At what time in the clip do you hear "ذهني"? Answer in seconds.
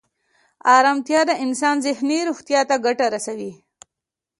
1.87-2.19